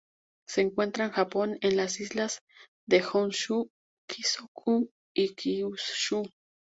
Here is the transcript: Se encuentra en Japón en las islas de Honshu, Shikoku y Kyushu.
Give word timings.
Se 0.47 0.61
encuentra 0.61 1.05
en 1.05 1.11
Japón 1.11 1.59
en 1.61 1.77
las 1.77 1.99
islas 1.99 2.39
de 2.87 3.03
Honshu, 3.03 3.69
Shikoku 4.09 4.89
y 5.15 5.35
Kyushu. 5.35 6.23